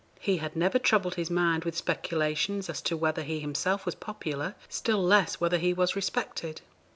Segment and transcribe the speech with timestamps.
[0.19, 4.55] He had never troubled his mind with speculations as to whether he himself was popular,
[4.67, 6.61] still less whether he was respected.